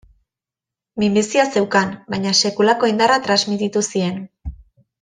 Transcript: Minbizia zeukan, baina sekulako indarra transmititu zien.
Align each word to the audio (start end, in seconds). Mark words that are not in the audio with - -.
Minbizia 1.03 1.45
zeukan, 1.57 1.91
baina 2.15 2.33
sekulako 2.41 2.91
indarra 2.95 3.19
transmititu 3.29 3.85
zien. 3.93 4.19